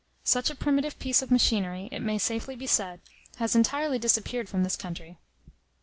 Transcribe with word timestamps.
Such 0.23 0.49
a 0.49 0.55
primitive 0.55 0.97
piece 0.97 1.21
of 1.21 1.29
machinery, 1.29 1.87
it 1.91 1.99
may 2.01 2.17
safely 2.17 2.55
be 2.55 2.65
said, 2.65 3.01
has 3.35 3.55
entirely 3.55 3.99
disappeared 3.99 4.49
from 4.49 4.63
this 4.63 4.75
country. 4.75 5.19